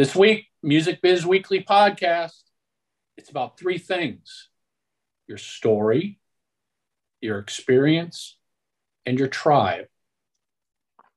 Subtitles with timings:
[0.00, 2.40] This week, Music Biz Weekly podcast.
[3.18, 4.48] It's about three things
[5.26, 6.18] your story,
[7.20, 8.38] your experience,
[9.04, 9.88] and your tribe.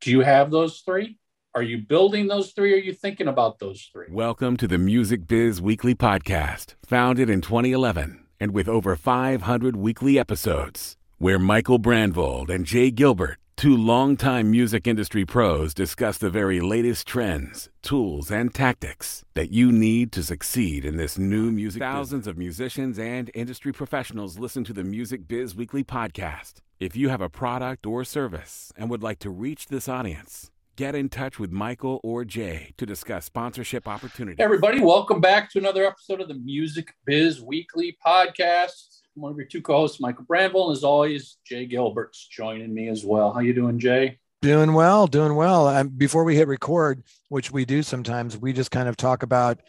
[0.02, 1.18] Do you have those three?
[1.56, 2.74] Are you building those three?
[2.74, 4.08] Or are you thinking about those three?
[4.10, 10.20] Welcome to the Music Biz Weekly podcast, founded in 2011 and with over 500 weekly
[10.20, 16.60] episodes, where Michael Brandvold and Jay Gilbert, two longtime music industry pros, discuss the very
[16.60, 21.82] latest trends, tools, and tactics that you need to succeed in this new music.
[21.82, 26.56] Thousands of musicians and industry professionals listen to the Music Biz Weekly podcast.
[26.80, 30.96] If you have a product or service and would like to reach this audience, get
[30.96, 34.40] in touch with Michael or Jay to discuss sponsorship opportunities.
[34.40, 39.03] Everybody, welcome back to another episode of the Music Biz Weekly podcast.
[39.16, 43.06] One of your two co-hosts, Michael Brandvold, and as always, Jay Gilbert's joining me as
[43.06, 43.32] well.
[43.32, 44.18] How you doing, Jay?
[44.42, 45.68] Doing well, doing well.
[45.68, 49.60] Um, before we hit record, which we do sometimes, we just kind of talk about,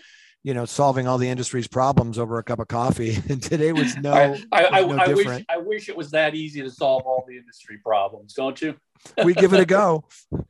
[0.42, 3.19] you know, solving all the industry's problems over a cup of coffee.
[3.28, 5.44] And today was no, I, I, no I, I wish.
[5.48, 8.74] I wish it was that easy to solve all the industry problems, don't you?
[9.22, 10.04] we give it a go.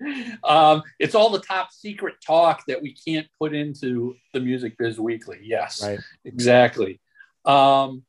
[0.44, 5.00] um, it's all the top secret talk that we can't put into the Music Biz
[5.00, 5.40] Weekly.
[5.42, 5.98] Yes, Right.
[6.24, 7.00] exactly.
[7.44, 8.04] Um,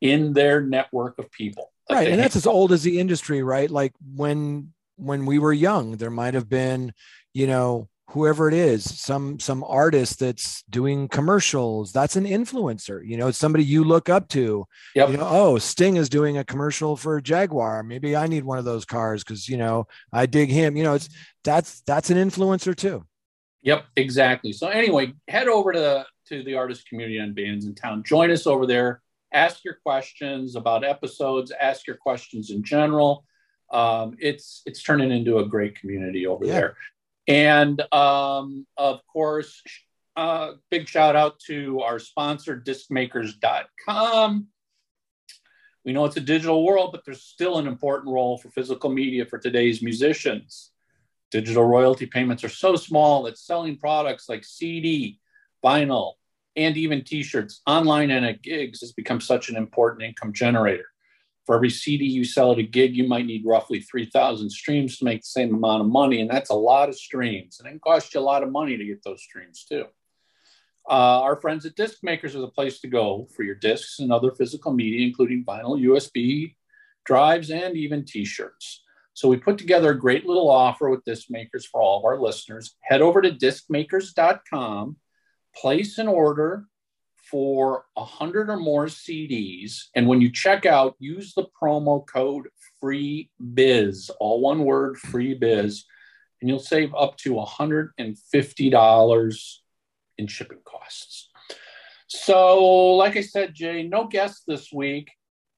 [0.00, 1.72] in their network of people.
[1.88, 2.08] that Right.
[2.08, 3.70] And that's as old as the industry, right?
[3.70, 6.92] Like when when we were young, there might have been,
[7.32, 11.92] you know, whoever it is, some some artist that's doing commercials.
[11.92, 13.00] That's an influencer.
[13.04, 14.66] You know, it's somebody you look up to.
[14.94, 15.10] Yep.
[15.10, 17.82] You know, oh, Sting is doing a commercial for Jaguar.
[17.82, 20.76] Maybe I need one of those cars because you know I dig him.
[20.76, 21.08] You know, it's
[21.42, 23.04] that's that's an influencer too.
[23.62, 24.52] Yep, exactly.
[24.52, 28.02] So anyway, head over to the to the artist community on bands in town.
[28.04, 29.02] Join us over there.
[29.32, 31.50] Ask your questions about episodes.
[31.60, 33.24] Ask your questions in general.
[33.74, 36.52] Um, it's it's turning into a great community over Yeah.
[36.52, 36.76] there.
[37.26, 39.60] And um, of course,
[40.16, 44.46] uh, big shout out to our sponsor, discmakers.com.
[45.84, 49.26] We know it's a digital world, but there's still an important role for physical media
[49.26, 50.70] for today's musicians.
[51.30, 55.18] Digital royalty payments are so small that selling products like CD,
[55.64, 56.12] vinyl,
[56.56, 60.86] and even t shirts online and at gigs has become such an important income generator.
[61.44, 65.04] For every CD you sell at a gig, you might need roughly 3,000 streams to
[65.04, 66.20] make the same amount of money.
[66.20, 67.58] And that's a lot of streams.
[67.58, 69.84] And it can cost you a lot of money to get those streams too.
[70.88, 74.12] Uh, our friends at Disc Makers are the place to go for your discs and
[74.12, 76.54] other physical media, including vinyl, USB
[77.04, 78.82] drives, and even t shirts.
[79.14, 82.20] So we put together a great little offer with Disc Makers for all of our
[82.20, 82.74] listeners.
[82.82, 84.96] Head over to discmakers.com,
[85.54, 86.64] place an order
[87.34, 89.86] for 100 or more CDs.
[89.96, 92.46] And when you check out, use the promo code
[92.80, 95.82] FREEBIZ, all one word, FREEBIZ,
[96.40, 99.56] and you'll save up to $150
[100.16, 101.28] in shipping costs.
[102.06, 105.10] So, like I said, Jay, no guest this week.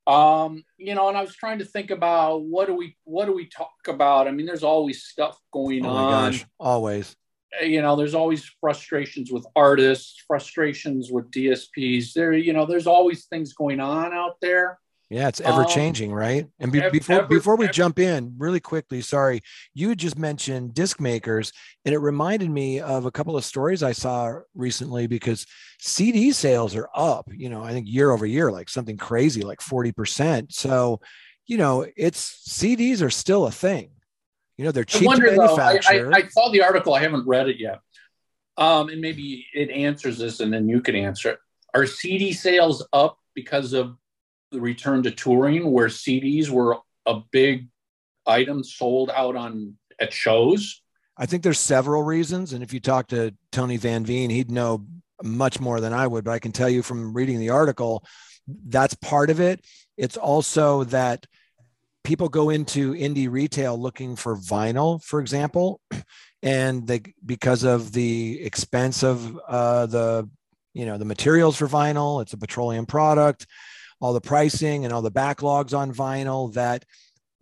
[0.07, 3.35] Um, you know, and I was trying to think about what do we what do
[3.35, 4.29] we talk about?
[4.29, 7.15] I mean, there's always stuff going Oh on gosh, always.
[7.63, 13.27] You know there's always frustrations with artists frustrations with dsps there you know there's always
[13.27, 14.79] things going on out there
[15.09, 16.47] Yeah, it's ever changing, um, right?
[16.59, 17.73] And be, before ever, before we ever.
[17.73, 19.41] jump in, really quickly, sorry,
[19.73, 21.53] you just mentioned disc makers,
[21.85, 25.47] and it reminded me of a couple of stories I saw recently because
[25.79, 27.31] CD sales are up.
[27.33, 30.53] You know, I think year over year, like something crazy, like forty percent.
[30.53, 31.01] So,
[31.47, 33.91] you know, it's CDs are still a thing.
[34.57, 36.05] You know, they're cheap I wonder, to manufacture.
[36.05, 36.95] Though, I, I, I saw the article.
[36.95, 37.81] I haven't read it yet.
[38.57, 41.39] Um, and maybe it answers this, and then you can answer it.
[41.75, 43.97] Are CD sales up because of
[44.51, 47.69] the return to touring where CDs were a big
[48.27, 50.81] item sold out on at shows?
[51.19, 52.53] I think there's several reasons.
[52.53, 54.87] And if you talk to Tony Van Veen, he'd know
[55.23, 58.05] much more than I would, but I can tell you from reading the article,
[58.67, 59.65] that's part of it.
[59.97, 61.27] It's also that
[62.07, 65.81] people go into indie retail looking for vinyl, for example,
[66.43, 70.29] and they because of the expense of uh, the
[70.73, 73.47] you know the materials for vinyl, it's a petroleum product
[74.01, 76.85] all the pricing and all the backlogs on vinyl that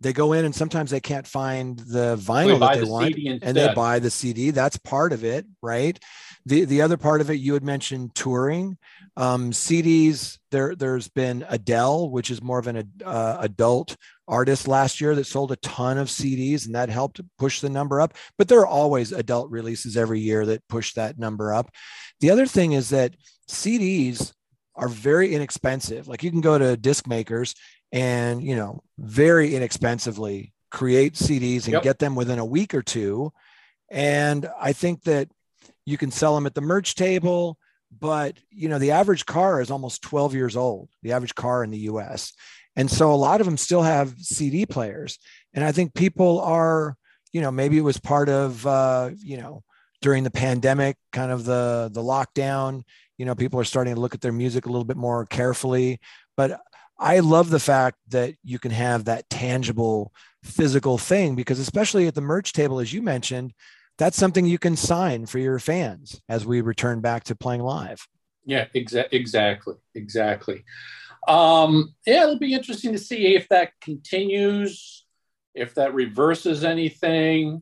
[0.01, 3.57] they go in and sometimes they can't find the vinyl that they the want and
[3.57, 4.51] they buy the CD.
[4.51, 5.97] That's part of it, right?
[6.45, 8.77] The the other part of it you had mentioned touring.
[9.17, 13.95] Um, CDs there there's been Adele, which is more of an uh, adult
[14.27, 18.01] artist last year that sold a ton of CDs and that helped push the number
[18.01, 18.13] up.
[18.37, 21.71] But there are always adult releases every year that push that number up.
[22.19, 23.15] The other thing is that
[23.49, 24.33] CDs
[24.75, 26.07] are very inexpensive.
[26.07, 27.55] Like you can go to disc makers
[27.91, 31.83] and, you know, very inexpensively create CDs and yep.
[31.83, 33.31] get them within a week or two.
[33.89, 35.29] And I think that
[35.85, 37.57] you can sell them at the merch table,
[37.99, 41.71] but you know, the average car is almost 12 years old, the average car in
[41.71, 42.33] the US.
[42.75, 45.17] And so a lot of them still have CD players.
[45.53, 46.97] And I think people are,
[47.31, 49.63] you know, maybe it was part of, uh, you know,
[50.01, 52.83] during the pandemic, kind of the the lockdown,
[53.17, 55.99] you know people are starting to look at their music a little bit more carefully
[56.35, 56.59] but
[56.99, 62.15] i love the fact that you can have that tangible physical thing because especially at
[62.15, 63.53] the merch table as you mentioned
[63.97, 68.07] that's something you can sign for your fans as we return back to playing live
[68.45, 70.63] yeah exa- exactly exactly
[71.27, 75.05] um yeah it'll be interesting to see if that continues
[75.53, 77.61] if that reverses anything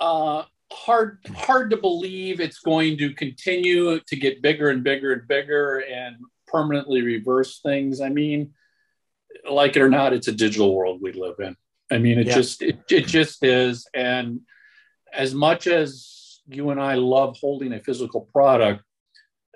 [0.00, 5.26] uh hard hard to believe it's going to continue to get bigger and bigger and
[5.26, 8.00] bigger and permanently reverse things.
[8.00, 8.52] I mean,
[9.48, 11.56] like it or not, it's a digital world we live in.
[11.90, 12.34] I mean, it yeah.
[12.34, 13.86] just it, it just is.
[13.94, 14.40] And
[15.14, 18.82] as much as you and I love holding a physical product,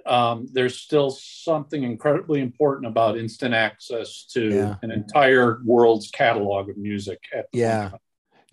[0.07, 4.75] um, there's still something incredibly important about instant access to yeah.
[4.83, 7.19] an entire world's catalog of music.
[7.53, 7.91] yeah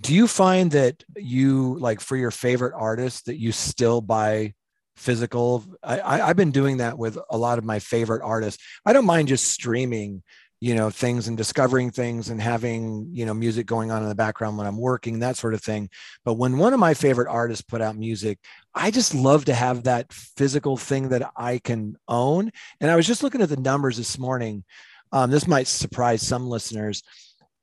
[0.01, 4.53] do you find that you like for your favorite artists that you still buy
[4.95, 8.93] physical i I, have been doing that with a lot of my favorite artists i
[8.93, 10.23] don't mind just streaming
[10.61, 14.15] you know things and discovering things and having you know music going on in the
[14.15, 15.89] background when i'm working that sort of thing
[16.23, 18.39] but when one of my favorite artists put out music
[18.73, 22.49] i just love to have that physical thing that i can own
[22.79, 24.63] and i was just looking at the numbers this morning
[25.13, 27.03] um, this might surprise some listeners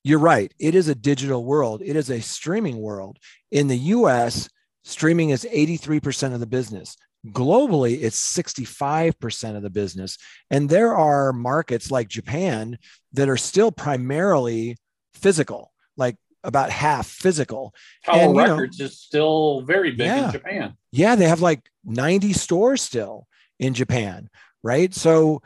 [0.04, 0.52] you're right.
[0.58, 1.82] It is a digital world.
[1.84, 3.18] It is a streaming world.
[3.50, 4.48] In the US,
[4.84, 6.96] streaming is 83% of the business.
[7.26, 10.19] Globally, it's 65% of the business.
[10.50, 12.79] And there are markets like Japan
[13.12, 14.76] that are still primarily
[15.15, 17.75] physical, like about half physical.
[18.05, 20.76] Tower and, Records know, is still very big yeah, in Japan.
[20.93, 23.26] Yeah, they have like 90 stores still
[23.59, 24.31] in Japan,
[24.62, 24.94] right?
[24.94, 25.43] So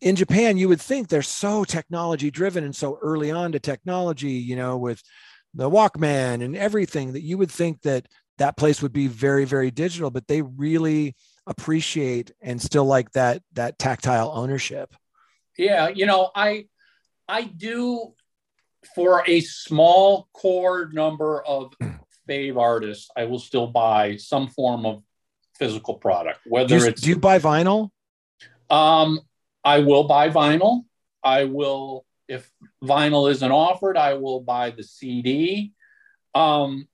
[0.00, 4.30] in Japan, you would think they're so technology driven and so early on to technology,
[4.30, 5.02] you know, with
[5.54, 8.08] the Walkman and everything that you would think that
[8.42, 11.14] that place would be very, very digital, but they really
[11.46, 14.94] appreciate and still like that that tactile ownership.
[15.56, 16.66] Yeah, you know, I
[17.28, 18.14] I do
[18.96, 21.72] for a small core number of
[22.28, 25.04] fave artists, I will still buy some form of
[25.56, 26.40] physical product.
[26.44, 27.90] Whether do you, it's do you buy vinyl?
[28.68, 29.20] Um,
[29.64, 30.84] I will buy vinyl.
[31.22, 32.50] I will, if
[32.82, 35.74] vinyl isn't offered, I will buy the CD.
[36.34, 36.88] Um,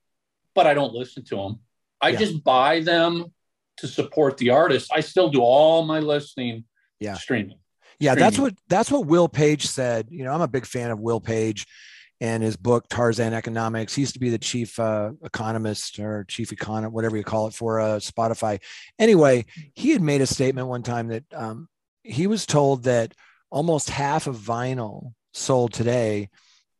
[0.59, 1.59] but I don't listen to them.
[2.01, 2.19] I yeah.
[2.19, 3.31] just buy them
[3.77, 4.91] to support the artist.
[4.93, 6.65] I still do all my listening
[6.99, 7.13] yeah.
[7.13, 7.59] streaming.
[7.97, 8.25] Yeah, streaming.
[8.25, 10.07] that's what that's what Will Page said.
[10.09, 11.65] You know, I'm a big fan of Will Page
[12.19, 13.95] and his book Tarzan Economics.
[13.95, 17.53] He used to be the chief uh, economist or chief economist, whatever you call it,
[17.53, 18.61] for uh, Spotify.
[18.99, 21.69] Anyway, he had made a statement one time that um,
[22.03, 23.13] he was told that
[23.49, 26.27] almost half of vinyl sold today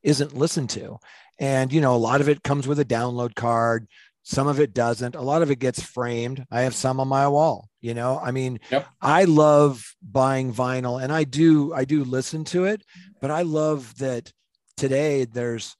[0.04, 1.00] isn't listened to.
[1.40, 3.88] And, you know, a lot of it comes with a download card.
[4.24, 5.16] some of it doesn't.
[5.16, 6.46] A lot of it gets framed.
[6.52, 8.20] I have some on my wall, you know.
[8.22, 8.86] I mean, Yep.
[9.02, 12.84] I love buying vinyl and I do I do listen to it,
[13.22, 14.32] but I love that
[14.78, 15.76] today there's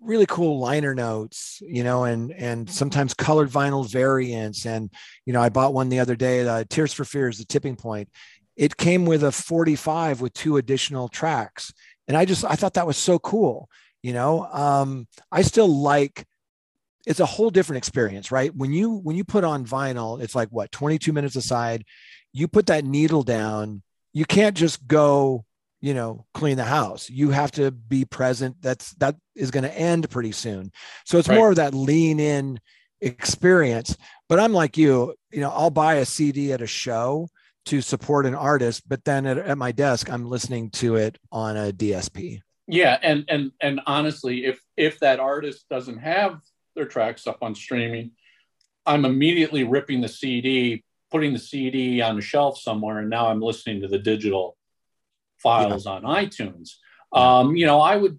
[0.00, 4.66] really cool liner notes, you know, and and sometimes colored vinyl variants.
[4.66, 4.90] And
[5.26, 8.08] you know, I bought one the other day, the Tears for Fears, the tipping point.
[8.56, 11.72] It came with a 45 with two additional tracks.
[12.08, 13.68] And I just I thought that was so cool.
[14.04, 16.26] You know, um, I still like
[17.06, 18.54] it's a whole different experience, right?
[18.54, 21.84] When you when you put on vinyl, it's like what 22 minutes aside,
[22.34, 23.82] you put that needle down,
[24.12, 25.46] you can't just go
[25.80, 27.08] you know clean the house.
[27.08, 28.56] You have to be present.
[28.60, 30.70] That's that is going to end pretty soon.
[31.06, 31.38] So it's Right.
[31.38, 32.60] more of that lean in
[33.00, 33.96] experience.
[34.28, 37.28] But i'm like you you know i'll buy a cd at a show
[37.66, 41.56] to support an artist but then at, at my desk i'm listening to it on
[41.56, 46.40] a dsp Yeah, and and and honestly, if if that artist doesn't have
[46.74, 48.12] their tracks up on streaming,
[48.86, 53.40] I'm immediately ripping the CD, putting the CD on a shelf somewhere, and now I'm
[53.40, 54.56] listening to the digital
[55.38, 56.76] files on iTunes.
[57.12, 58.18] Um, you know, I would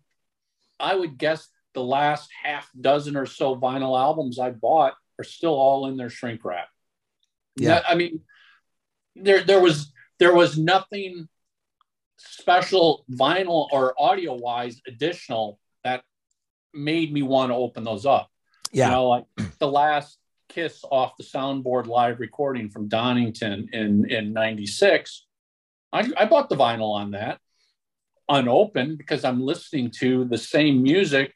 [0.79, 5.53] I would guess the last half dozen or so vinyl albums I bought are still
[5.53, 6.67] all in their shrink wrap.
[7.57, 7.81] Yeah.
[7.87, 8.21] I mean,
[9.15, 11.27] there there was there was nothing
[12.25, 16.03] special vinyl or audio wise additional that
[16.73, 18.29] made me want to open those up.
[18.71, 19.25] yeah You know, like
[19.59, 20.17] the last
[20.49, 25.25] kiss off the soundboard live recording from Donington in in 96.
[25.93, 27.39] I, I bought the vinyl on that
[28.27, 31.33] unopened because I'm listening to the same music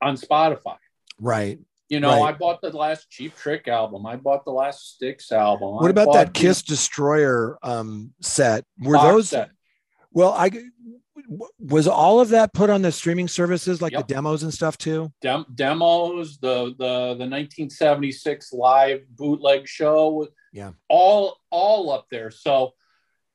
[0.00, 0.76] on Spotify.
[1.20, 2.34] right You know, Right.
[2.34, 4.06] I bought the last Cheap Trick album.
[4.06, 5.74] I bought the last Styx album.
[5.74, 9.50] what I about that the kiss destroyer um set were those set.
[10.14, 10.50] Well i
[11.58, 14.08] was all of that put on the streaming services like Yep.
[14.08, 20.72] the demos and stuff too dem- demos, the the the 1976 live bootleg show, Yeah.
[20.88, 22.30] all all up there.
[22.30, 22.74] So,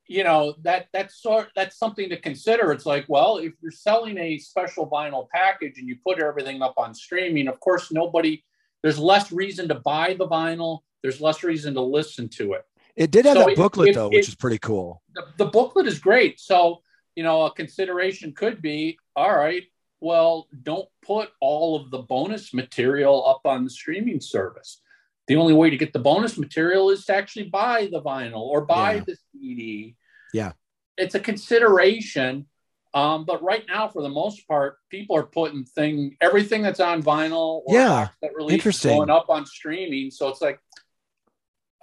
[0.07, 2.71] you know that that's sort that's something to consider.
[2.71, 6.75] It's like, well, if you're selling a special vinyl package and you put everything up
[6.77, 8.43] on streaming, of course, nobody
[8.83, 10.79] there's less reason to buy the vinyl.
[11.01, 12.63] There's less reason to listen to it.
[12.99, 15.87] It did have So that booklet if- though which is pretty cool the, the booklet
[15.87, 16.39] is great.
[16.39, 16.83] So,
[17.15, 19.63] you know, a consideration could be all right,
[20.01, 24.81] well, don't put all of the bonus material up on the streaming service.
[25.27, 28.61] The only way to get the bonus material is to actually buy the vinyl or
[28.65, 29.03] buy Yeah.
[29.07, 29.95] the CD.
[30.33, 30.51] Yeah.
[30.97, 32.47] It's a consideration.
[32.93, 37.03] Um, but right now, for the most part, people are putting thing everything that's on
[37.03, 38.07] vinyl or Yeah.
[38.21, 38.97] that release Interesting.
[38.97, 40.09] going up on streaming.
[40.11, 40.59] So it's like,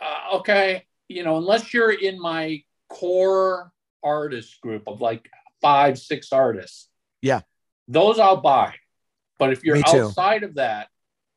[0.01, 3.73] uh, okay, you know, unless you're in my core
[4.03, 5.29] artist group of like
[5.61, 6.89] five, six artists.
[7.23, 7.41] Yeah.
[7.89, 8.75] Those I'll buy.
[9.39, 10.89] But if you're outside of that,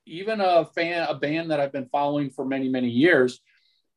[0.05, 3.39] even a fan, a band that I've been following for many, many years,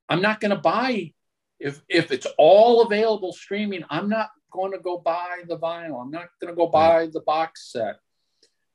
[0.09, 1.13] I'm not going to buy
[1.59, 3.85] if if it's all available streaming.
[3.89, 6.03] I'm not going to go buy the vinyl.
[6.03, 7.97] I'm not going to go buy the box set.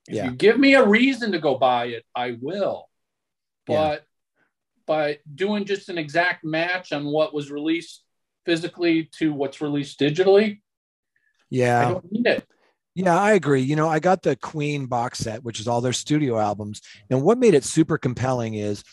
[0.08, 0.26] If Yeah.
[0.26, 2.90] you give me a reason to go buy it, I will.
[3.68, 4.07] But
[4.88, 8.04] but doing just an exact match on what was released
[8.46, 10.60] physically to what's released digitally, I
[11.50, 12.48] yeah don't need it.
[12.96, 13.62] Yeah, I agree.
[13.62, 16.82] You know, I got the Queen box set, which is all their studio albums.
[17.12, 18.84] And what made it super compelling is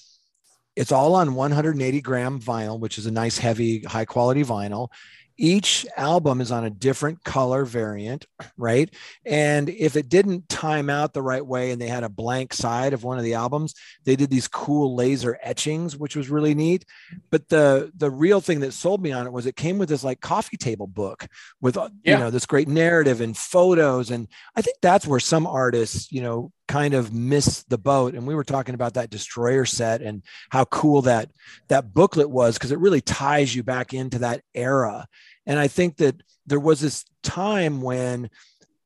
[0.77, 4.89] it's all on 180 gram vinyl, which is a nice, heavy, high quality vinyl.
[5.37, 8.27] Each album is on a different color variant,
[8.57, 8.93] right?
[9.27, 12.93] And if it didn't time out the right way and they had a blank side
[12.93, 13.75] of one of the albums,
[14.05, 16.85] they did these cool laser etchings, which was really neat.
[17.31, 20.05] But the the real thing that sold me on it was it came with this
[20.05, 21.27] like coffee table book
[21.61, 25.47] with uh, you know this great narrative and photos and i think that's where some
[25.47, 28.15] artists you know kind of miss the boat.
[28.15, 31.31] And we were talking about that destroyer set and how cool that
[31.69, 35.07] that booklet was because it really ties you back into that era.
[35.47, 38.31] And i think that there was this time when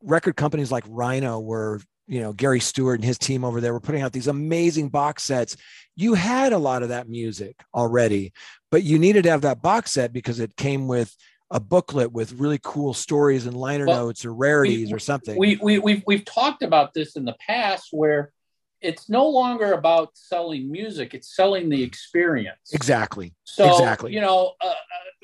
[0.02, 3.80] record companies like rhino were you know gary stewart and his team over there were
[3.80, 5.56] putting out these amazing box sets.
[5.96, 8.32] You had a lot of that music already
[8.70, 11.14] but you needed to have that box set because it came with
[11.50, 15.38] a booklet with really cool stories and liner Well, notes or rarities or something.
[15.38, 18.32] We, we, we've, we've talked about this in the past where
[18.80, 22.72] it's no longer about selling music, it's selling the experience.
[22.72, 23.34] exactly.
[23.44, 24.12] So, Exactly.
[24.12, 24.74] you know, uh, uh,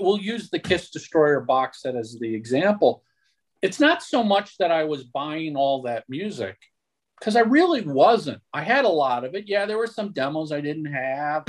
[0.01, 3.03] we'll use the Kiss Destroyer box set as the example.
[3.63, 6.57] It's not so much that I was buying all that music
[7.21, 8.43] because I really wasn't.
[8.53, 9.45] I had a lot of it.
[9.47, 11.45] Yeah, there were some demos I didn't have.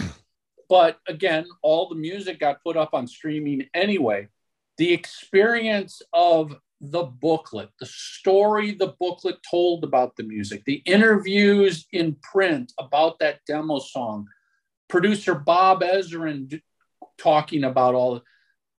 [0.69, 4.27] But again, all the music got put up on streaming anyway.
[4.77, 11.87] The experience of the booklet, the story the booklet told about the music, the interviews
[11.91, 14.27] in print about that demo song,
[14.89, 16.61] producer Bob Ezrin
[17.17, 18.21] talking about all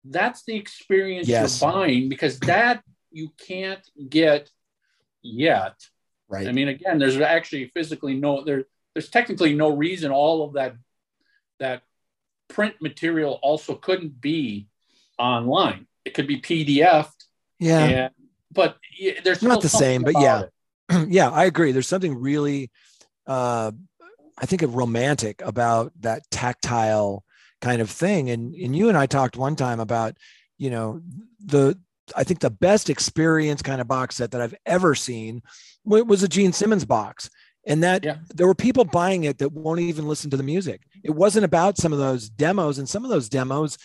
[0.05, 1.61] that's the experience yes.
[1.61, 4.51] you're buying because that you can't get
[5.23, 5.75] yet.
[6.29, 6.47] Right.
[6.47, 8.65] I mean, again, there's actually physically no there.
[8.95, 10.77] There's technically no reason all of that
[11.59, 11.83] that
[12.49, 14.69] print material also couldn't be
[15.19, 15.87] online.
[16.05, 17.11] It could be PDF.
[17.59, 17.85] Yeah.
[17.85, 18.11] And,
[18.53, 18.77] but
[19.25, 20.03] there's not the same.
[20.03, 20.45] But yeah,
[21.09, 21.73] yeah, I agree.
[21.73, 22.71] There's something really,
[23.27, 23.73] uh,
[24.39, 27.25] I think, romantic about that tactile
[27.61, 28.31] kind of thing.
[28.31, 30.17] And and you and I talked one time about,
[30.59, 31.01] you know,
[31.45, 31.79] the
[32.15, 35.43] I think the best experience kind of box set that I've ever seen
[35.85, 37.31] was a Gene Simmons box.
[37.69, 38.19] And that yeah.
[38.33, 40.83] there were people buying it that won't even listen to the music.
[41.03, 43.77] It wasn't about some of those demos, and some of those demos,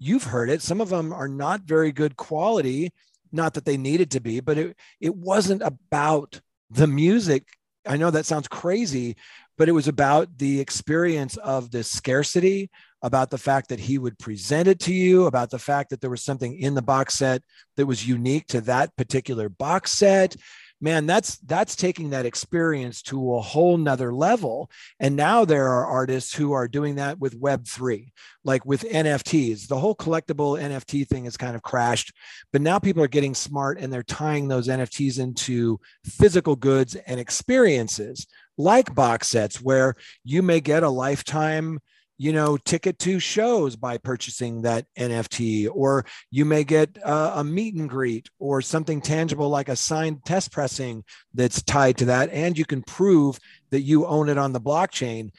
[0.00, 0.62] you've heard it.
[0.62, 2.90] Some of them are not very good quality.
[3.30, 7.44] Not that they needed to be, but it it wasn't about the music.
[7.86, 9.16] I know that sounds crazy,
[9.56, 12.70] but it was about the experience of the scarcity,
[13.02, 16.10] about the fact that he would present it to you, about the fact that there
[16.10, 17.42] was something in the box set
[17.76, 20.34] that was unique to that particular box set.
[20.82, 24.70] Man, that's that's taking that experience to a whole nother level.
[24.98, 28.10] And now there are artists who are doing that with Web3,
[28.44, 29.68] like with NFTs.
[29.68, 32.14] The whole collectible NFT thing has kind of crashed,
[32.50, 37.20] but now people are getting smart and they're tying those NFTs into physical goods and
[37.20, 41.80] experiences like box sets where you may get a lifetime
[42.20, 47.42] you know ticket to shows by purchasing that nft or you may get uh, a
[47.42, 52.28] meet and greet or something tangible like a signed test pressing that's tied to that
[52.28, 53.38] and you can prove
[53.70, 55.30] that you own it on the blockchain.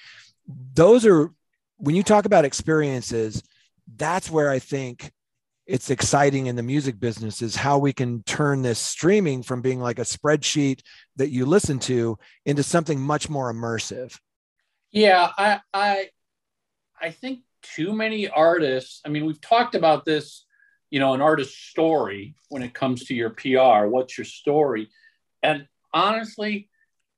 [0.74, 1.30] Those are
[1.78, 3.44] when you talk about experiences
[3.96, 5.12] that's where i think
[5.68, 9.80] it's exciting in the music business is how we can turn this streaming from being
[9.80, 10.82] like a spreadsheet
[11.18, 14.18] that you listen to into something much more immersive.
[14.92, 16.10] Yeah i i
[17.02, 20.46] I think too many artists, I mean, we've talked about this,
[20.90, 23.88] you know, an artist's story when it comes to your PR.
[23.88, 24.90] What's your story?
[25.42, 26.70] And honestly,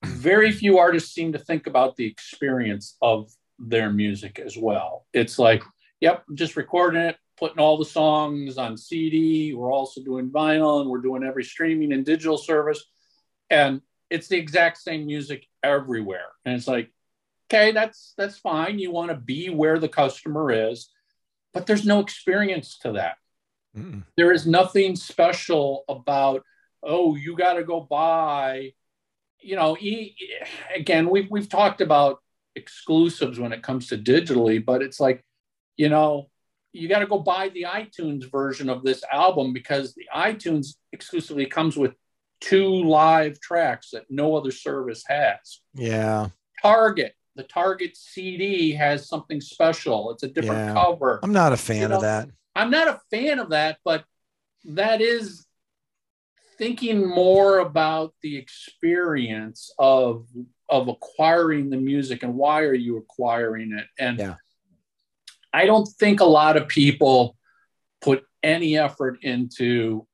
[0.06, 5.06] very few artists seem to think about the experience of their music as well.
[5.14, 5.64] It's like,
[6.02, 9.54] yep, just recording it, putting all the songs on CD.
[9.54, 12.84] We're also doing vinyl and we're doing every streaming and digital service.
[13.50, 16.30] And it's the exact same music everywhere.
[16.46, 16.92] And it's like,
[17.50, 18.80] okay, that's that's fine.
[18.80, 20.90] You want to be where the customer is,
[21.54, 23.18] but there's no experience to that.
[23.78, 24.04] Mm-mm.
[24.18, 26.44] There is nothing special about
[26.86, 28.74] oh, you got to go buy.
[29.40, 30.16] You know, e-
[30.76, 32.20] again, we've we've talked about
[32.56, 35.24] exclusives when it comes to digitally, but it's like,
[35.76, 36.30] you know,
[36.72, 41.46] you got to go buy the iTunes version of this album because the iTunes exclusively
[41.46, 41.94] comes with
[42.42, 45.62] two live tracks that no other service has.
[45.74, 46.30] Yeah.
[46.62, 50.12] Target the Target CD has something special.
[50.12, 50.74] It's a different yeah.
[50.74, 51.20] cover.
[51.24, 52.30] I'm not a fan you know, of that.
[52.56, 54.06] I'm not a fan of that, but
[54.66, 55.46] that is
[56.58, 60.28] thinking more about the experience of
[60.70, 64.36] of acquiring the music and why are you acquiring it and yeah.
[65.52, 67.36] i don't think a lot of people
[68.02, 70.06] put any effort into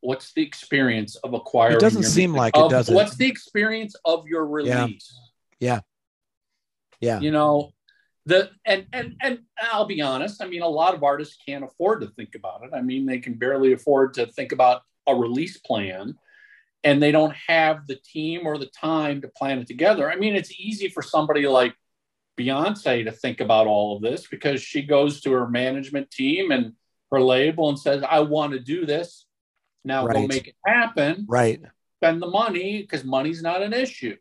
[0.00, 3.94] what's the experience of acquiring it doesn't seem music, like it doesn't what's the experience
[4.04, 5.16] of your release
[5.58, 5.74] yeah.
[5.74, 5.80] yeah
[7.00, 7.20] yeah.
[7.20, 7.72] You know,
[8.26, 12.00] the and and and I'll be honest, I mean a lot of artists can't afford
[12.02, 12.70] to think about it.
[12.74, 16.16] I mean, they can barely afford to think about a release plan
[16.84, 20.10] and they don't have the team or the time to plan it together.
[20.10, 21.74] I mean, it's easy for somebody like
[22.38, 26.74] Beyonce to think about all of this because she goes to her management team and
[27.10, 29.26] her label and says, I want to do this.
[29.84, 30.14] Now right.
[30.14, 31.26] go make it happen.
[31.28, 31.60] Right.
[32.00, 34.16] Spend the money because money's not an issue.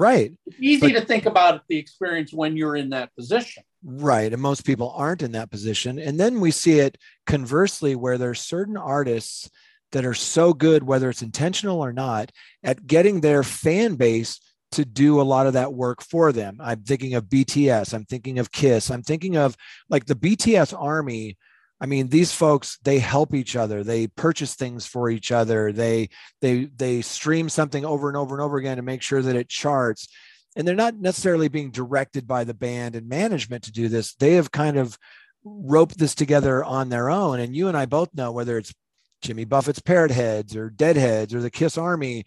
[0.00, 0.32] Right.
[0.46, 3.62] It's easy but, to think about the experience when you're in that position.
[3.84, 4.32] Right.
[4.32, 5.98] And most people aren't in that position.
[5.98, 9.50] And then we see it conversely, where there's certain artists
[9.92, 12.32] that are so good, whether it's intentional or not,
[12.64, 14.40] at getting their fan base
[14.72, 16.56] to do a lot of that work for them.
[16.62, 19.54] I'm thinking of BTS, I'm thinking of Kiss, I'm thinking of
[19.90, 21.36] like the BTS army
[21.80, 23.82] I mean, these folks they help each other.
[23.82, 25.72] They purchase things for each other.
[25.72, 29.36] They they they stream something over and over and over again to make sure that
[29.36, 30.08] it charts.
[30.56, 34.14] And they're not necessarily being directed by the band and management to do this.
[34.14, 34.98] They have kind of
[35.44, 37.40] roped this together on their own.
[37.40, 38.74] And you and I both know whether it's
[39.22, 42.24] Jimmy Buffett's Parrot Heads or Deadheads or the Kiss Army,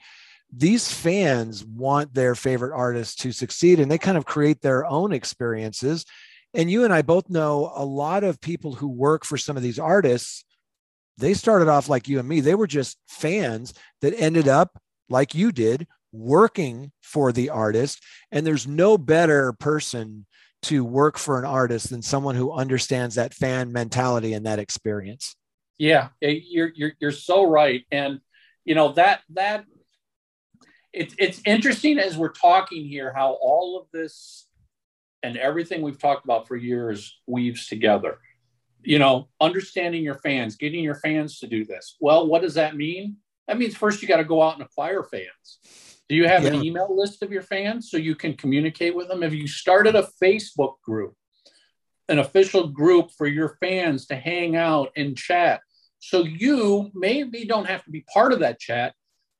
[0.51, 5.11] these fans want their favorite artists to succeed and they kind of create their own
[5.11, 6.05] experiences
[6.53, 9.63] and you and I both know a lot of people who work for some of
[9.63, 10.45] these artists
[11.17, 12.39] they started off like you and me.
[12.39, 18.01] They were just fans that ended up like you did working for the artist.
[18.31, 20.25] And there's no better person
[20.63, 25.35] to work for an artist than someone who understands that fan mentality and that experience.
[25.77, 28.21] Yeah, eh, you're you're you're so right, and
[28.63, 29.65] you know that that
[30.93, 34.47] it's it's interesting as we're talking here how all of this
[35.23, 38.19] and everything we've talked about for years weaves together.
[38.83, 41.95] You know, understanding your fans, getting your fans to do this.
[42.01, 43.17] Well, what does that mean?
[43.47, 46.03] That means first you got to go out and acquire fans.
[46.09, 46.49] Do you have yeah.
[46.49, 49.21] an email list of your fans so you can communicate with them?
[49.21, 51.15] Have you started a Facebook group,
[52.09, 55.61] an official group for your fans to hang out and chat?
[55.99, 58.93] So you maybe don't have to be part of that chat,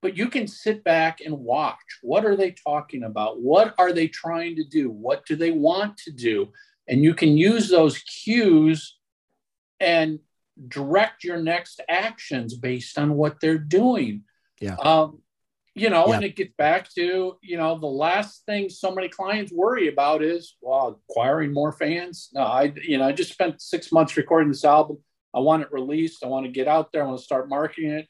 [0.04, 1.78] but you can sit back and watch.
[2.02, 3.42] What are they talking about?
[3.42, 4.92] What are they trying to do?
[4.92, 6.50] What do they want to do?
[6.90, 9.00] And you can use those cues
[9.80, 10.20] and
[10.68, 14.24] direct your next actions based on what they're doing.
[14.60, 14.76] Yeah.
[14.76, 15.20] Um,
[15.74, 16.16] you know, yeah.
[16.16, 20.22] and it gets back to, you know, the last thing so many clients worry about
[20.22, 22.30] is, well, acquiring more fans.
[22.34, 24.98] No, I, you know, I just spent six months recording this album.
[25.34, 26.24] I want it released.
[26.24, 27.04] I want to get out there.
[27.04, 28.08] I want to start marketing it.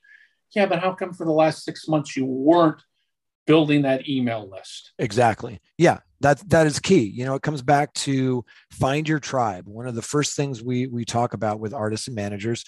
[0.56, 2.82] Yeah, but how come for the last six months you weren't
[3.46, 4.94] building that email list?
[5.00, 5.60] Exactly.
[5.78, 7.04] Yeah, that that is key.
[7.04, 9.68] You know, it comes back to find your tribe.
[9.68, 12.64] One of the first things we we talk about with artists and managers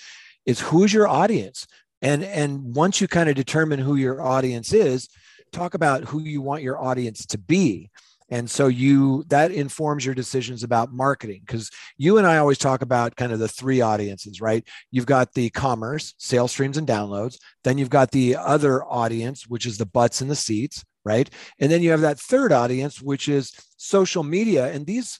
[0.46, 1.66] is who's your audience
[2.02, 5.10] and and once you kind of determine who your audience is
[5.52, 7.90] talk about who you want your audience to be
[8.30, 12.82] and so you that informs your decisions about marketing because you and i always talk
[12.82, 14.68] about kind of the three audiences right?
[14.92, 17.38] You've got the commerce sales streams and downloads.
[17.64, 21.30] Then you've got the other audience which is the butts in the seats right?
[21.60, 24.72] And then you have that third audience which is social media.
[24.72, 25.20] And these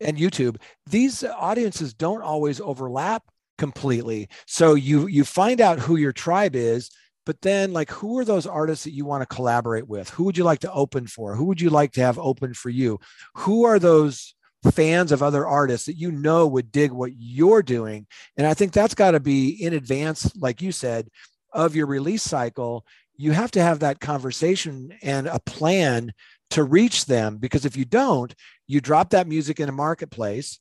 [0.00, 0.56] and youtube
[0.88, 3.22] these audiences don't always overlap
[3.58, 4.28] completely.
[4.46, 6.90] So you you find out who your tribe is,
[7.26, 10.10] but then like who are those artists that you want to collaborate with?
[10.10, 11.34] Who would you like to open for?
[11.34, 13.00] Who would you like to have open for you?
[13.34, 14.34] Who are those
[14.72, 18.06] fans of other artists that you know would dig what you're doing?
[18.36, 21.08] And I think that's got to be in advance, like you said,
[21.52, 22.84] of your release cycle.
[23.16, 26.12] You have to have that conversation and a plan
[26.50, 28.34] to reach them because if you don't,
[28.66, 30.60] you drop that music in a marketplace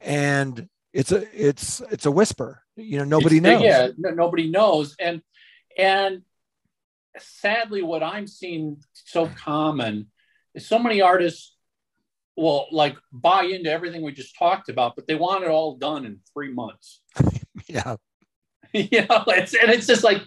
[0.00, 4.96] and it's a it's it's a whisper you know nobody it's, knows yeah nobody knows
[4.98, 5.22] and
[5.78, 6.22] and
[7.18, 10.06] sadly what i'm seeing so common
[10.54, 11.56] is so many artists
[12.36, 16.04] will like buy into everything we just talked about but they want it all done
[16.04, 17.00] in three months
[17.68, 17.96] yeah
[18.72, 20.22] you know it's and it's just like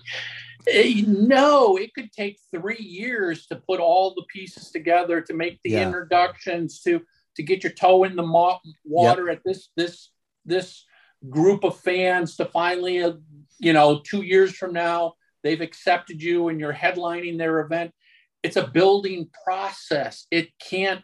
[0.68, 5.60] eh, no it could take three years to put all the pieces together to make
[5.64, 5.86] the yeah.
[5.86, 7.02] introductions to
[7.36, 9.38] to get your toe in the mo- water yep.
[9.38, 10.10] at this this
[10.46, 10.86] this
[11.30, 13.14] group of fans to finally, uh,
[13.60, 17.92] you know, two years from now, they've accepted you and you're headlining their event.
[18.44, 20.26] It's a building process.
[20.32, 21.02] It can't,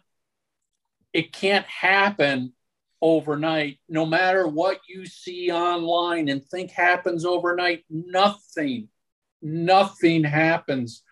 [1.13, 2.53] it can't happen
[3.01, 3.79] overnight.
[3.87, 8.89] No matter what you see online and think happens overnight, nothing,
[9.41, 11.03] nothing happens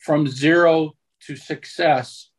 [0.00, 0.92] from zero
[1.26, 2.30] to success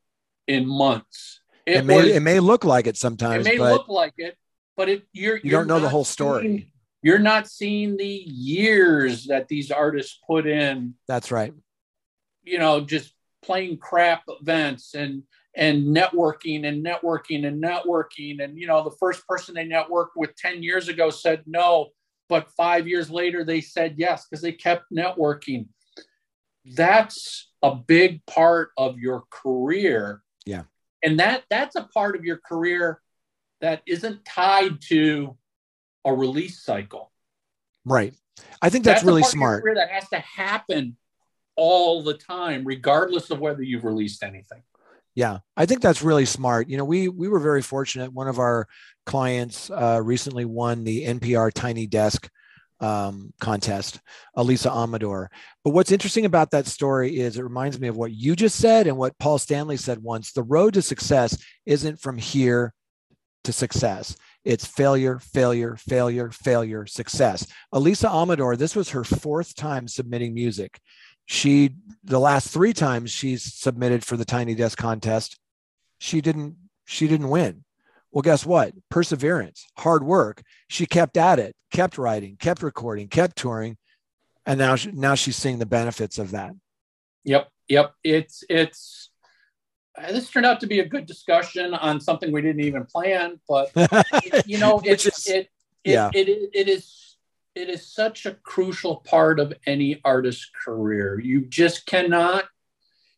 [0.48, 1.42] in months.
[1.66, 3.46] It, it may, was, it may look like it sometimes.
[3.46, 3.72] It may but...
[3.72, 4.36] look like it,
[4.76, 6.44] but it you're you don't know the whole story.
[6.44, 6.71] Seeing,
[7.02, 10.96] you're not seeing the years that these artists put in.
[11.08, 11.54] That's right.
[12.44, 15.24] You know, just playing crap events and
[15.56, 20.36] and networking and networking and networking and you know the first person they networked with
[20.38, 21.90] 10 years ago said no
[22.30, 25.68] but 5 years later they said yes because they kept networking
[26.76, 30.64] that's a big part of your career yeah
[31.04, 33.02] and that that's a part of your career
[33.60, 35.36] that isn't tied to
[36.06, 37.12] a release cycle.
[37.86, 38.14] Right.
[38.62, 39.64] I think that's, that's really smart.
[39.76, 40.98] That has to happen
[41.56, 44.64] all the time, regardless of whether you've released anything.
[45.14, 46.70] Yeah, I think that's really smart.
[46.70, 48.14] You know, we we were very fortunate.
[48.14, 48.68] One of our
[49.06, 52.30] clients uh, recently won the NPR Tiny Desk
[52.80, 54.00] um, contest,
[54.38, 55.30] Alisa Amador.
[55.64, 58.88] But what's interesting about that story is it reminds me of what you just said
[58.88, 60.32] and what Paul Stanley said once.
[60.32, 62.74] The road to success isn't from here
[63.44, 64.16] to success.
[64.44, 67.46] It's failure, failure, failure, failure, success.
[67.74, 70.80] Alisa Amador, this was her fourth time submitting music.
[71.26, 75.38] She, the last three times she's submitted for the Tiny Desk contest,
[76.00, 77.64] she didn't, she didn't win.
[78.12, 78.74] Well, guess what?
[78.90, 80.42] Perseverance, hard work.
[80.68, 83.78] She kept at it, kept writing, kept recording, kept touring,
[84.46, 86.52] and now, she, now she's seeing the benefits of that.
[87.24, 87.94] Yep, yep.
[88.04, 89.11] It's it's
[90.10, 93.72] this turned out to be a good discussion on something we didn't even plan, but
[94.46, 95.50] you know, it's is, it, it,
[95.84, 96.10] yeah.
[96.14, 97.18] it, it, it is
[97.56, 101.20] it is such a crucial part of any artist's career.
[101.20, 102.46] You just cannot,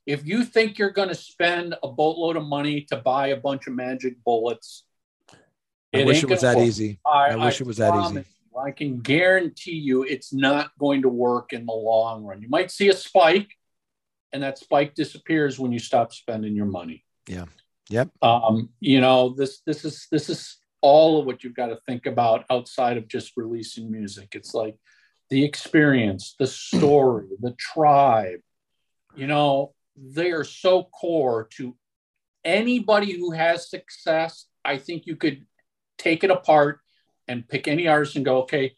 [0.05, 3.67] if you think you're going to spend a boatload of money to buy a bunch
[3.67, 4.85] of magic bullets,
[5.93, 6.65] I wish it was that work.
[6.65, 6.99] easy.
[7.05, 8.15] I, I wish I it was that easy.
[8.15, 12.41] You, I can guarantee you it's not going to work in the long run.
[12.41, 13.49] You might see a spike,
[14.33, 17.05] and that spike disappears when you stop spending your money.
[17.27, 17.45] Yeah.
[17.89, 18.09] Yep.
[18.21, 22.07] Um, you know, this this is this is all of what you've got to think
[22.07, 24.29] about outside of just releasing music.
[24.33, 24.75] It's like
[25.29, 28.39] the experience, the story, the tribe.
[29.15, 31.75] You know, they are so core to
[32.43, 34.47] anybody who has success.
[34.65, 35.45] I think you could
[35.97, 36.79] take it apart
[37.27, 38.73] and pick any artist and go, okay,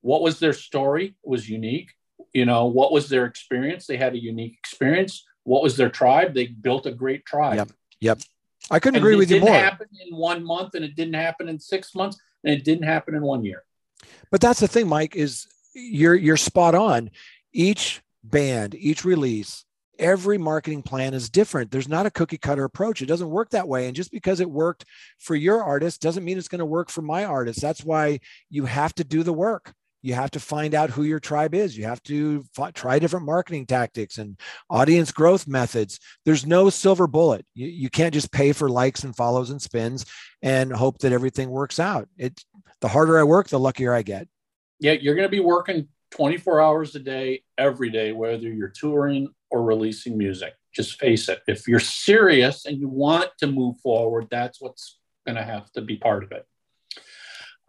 [0.00, 1.06] what was their story?
[1.06, 1.90] It was unique.
[2.32, 3.86] You know, what was their experience?
[3.86, 5.24] They had a unique experience.
[5.44, 6.34] What was their tribe?
[6.34, 7.56] They built a great tribe.
[7.56, 7.72] Yep.
[8.00, 8.20] Yep.
[8.70, 9.48] I couldn't and agree with you more.
[9.48, 12.64] It didn't happen in one month, and it didn't happen in six months, and it
[12.64, 13.64] didn't happen in one year.
[14.30, 15.16] But that's the thing, Mike.
[15.16, 17.10] Is you're you're spot on.
[17.52, 19.64] Each band, each release,
[19.98, 21.70] every marketing plan is different.
[21.70, 23.02] There's not a cookie cutter approach.
[23.02, 23.86] It doesn't work that way.
[23.86, 24.84] And just because it worked
[25.18, 27.60] for your artist doesn't mean it's going to work for my artist.
[27.60, 31.18] That's why you have to do the work you have to find out who your
[31.18, 31.76] tribe is.
[31.76, 34.38] You have to f- try different marketing tactics and
[34.70, 35.98] audience growth methods.
[36.24, 37.44] There's no silver bullet.
[37.54, 40.06] You, you can't just pay for likes and follows and spins
[40.42, 42.08] and hope that everything works out.
[42.16, 42.40] It
[42.80, 44.28] the harder i work the luckier i get.
[44.78, 49.28] Yeah you're going to be working 24 hours a day every day whether you're touring
[49.50, 50.54] or releasing music.
[50.72, 51.40] Just face it.
[51.48, 55.82] If you're serious and you want to move forward that's what's going to have to
[55.82, 56.46] be part of it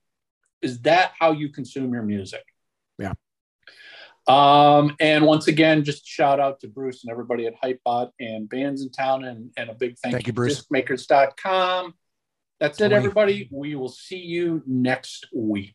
[0.60, 2.44] is that how you consume your music?
[2.98, 3.12] Yeah.
[4.28, 8.82] Um and once again just shout out to bruce and everybody at hypebot and bands
[8.82, 10.64] in town and, and a big thank, thank you, you bruce.
[10.64, 11.94] Discmakers.com
[12.60, 13.48] that's it everybody.
[13.50, 15.74] We will see you next week.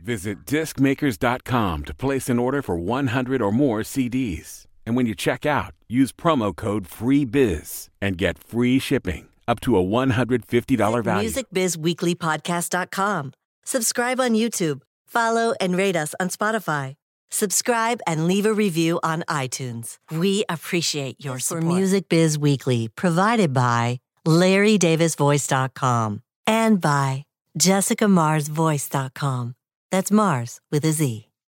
[0.00, 5.44] Visit discmakers.com to place an order for 100 or more cds and when you check
[5.44, 11.28] out, use promo code FREEBIZ and get free shipping up to a $150 value.
[11.28, 13.32] MusicBizWeeklyPodcast.com.
[13.64, 14.82] Subscribe on YouTube.
[15.06, 16.94] Follow and rate us on Spotify.
[17.30, 19.98] Subscribe and leave a review on iTunes.
[20.10, 21.64] We appreciate your support.
[21.64, 27.24] For Music Biz Weekly, provided by LarryDavisVoice.com and by
[27.58, 29.54] JessicaMarzVoice.com.
[29.90, 31.26] That's Marz with a Z.